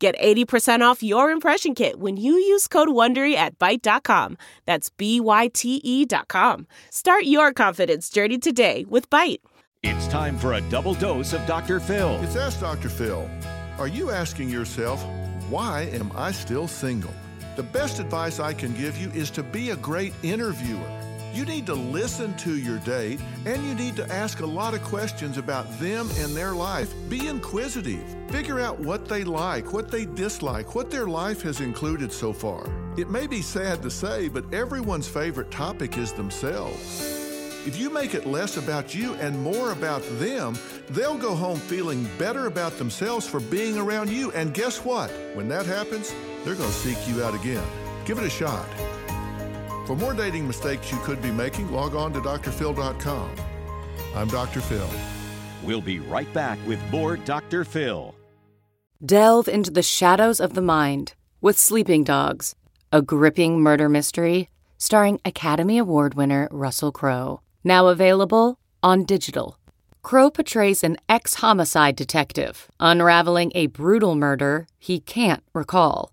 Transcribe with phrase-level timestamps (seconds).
[0.00, 4.38] Get 80% off your impression kit when you use code WONDERY at Byte.com.
[4.64, 6.66] That's B-Y-T-E dot com.
[6.90, 9.40] Start your confidence journey today with Byte.
[9.82, 11.80] It's time for a double dose of Dr.
[11.80, 12.18] Phil.
[12.22, 12.88] It's Ask Dr.
[12.88, 13.28] Phil.
[13.76, 15.04] Are you asking yourself,
[15.50, 17.12] why am I still single?
[17.56, 21.09] The best advice I can give you is to be a great interviewer.
[21.32, 24.82] You need to listen to your date and you need to ask a lot of
[24.82, 26.92] questions about them and their life.
[27.08, 28.04] Be inquisitive.
[28.30, 32.66] Figure out what they like, what they dislike, what their life has included so far.
[32.96, 37.20] It may be sad to say, but everyone's favorite topic is themselves.
[37.64, 42.08] If you make it less about you and more about them, they'll go home feeling
[42.18, 44.32] better about themselves for being around you.
[44.32, 45.10] And guess what?
[45.34, 46.12] When that happens,
[46.44, 47.66] they're going to seek you out again.
[48.04, 48.66] Give it a shot.
[49.86, 53.30] For more dating mistakes you could be making, log on to drphil.com.
[54.14, 54.60] I'm Dr.
[54.60, 54.88] Phil.
[55.62, 57.64] We'll be right back with more Dr.
[57.64, 58.14] Phil.
[59.04, 62.54] Delve into the shadows of the mind with Sleeping Dogs,
[62.92, 67.40] a gripping murder mystery starring Academy Award winner Russell Crowe.
[67.62, 69.58] Now available on digital.
[70.02, 76.12] Crowe portrays an ex homicide detective unraveling a brutal murder he can't recall.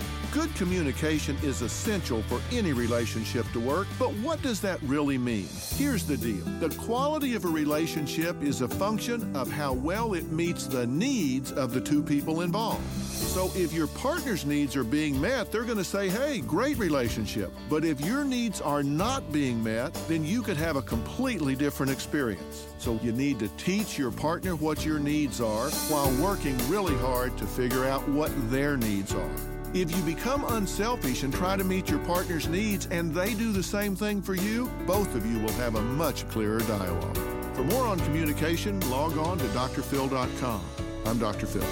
[0.31, 5.49] Good communication is essential for any relationship to work, but what does that really mean?
[5.75, 10.31] Here's the deal the quality of a relationship is a function of how well it
[10.31, 12.81] meets the needs of the two people involved.
[13.11, 17.51] So if your partner's needs are being met, they're going to say, hey, great relationship.
[17.69, 21.91] But if your needs are not being met, then you could have a completely different
[21.91, 22.67] experience.
[22.77, 27.37] So you need to teach your partner what your needs are while working really hard
[27.37, 29.60] to figure out what their needs are.
[29.73, 33.63] If you become unselfish and try to meet your partner's needs and they do the
[33.63, 37.17] same thing for you, both of you will have a much clearer dialogue.
[37.55, 40.61] For more on communication, log on to drphil.com.
[41.05, 41.45] I'm Dr.
[41.45, 41.63] Phil.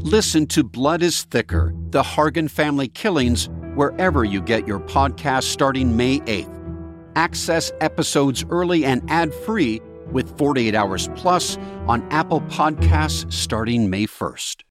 [0.00, 5.96] Listen to Blood is Thicker The Hargan Family Killings wherever you get your podcast starting
[5.96, 6.52] May 8th.
[7.14, 9.80] Access episodes early and ad free
[10.10, 11.56] with 48 Hours Plus
[11.86, 14.62] on Apple Podcasts starting May 1st.